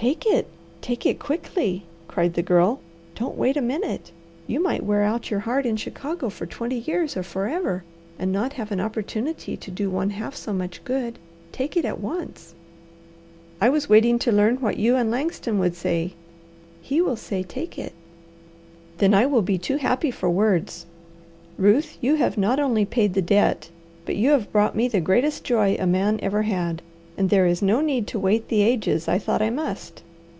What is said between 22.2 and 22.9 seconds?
not only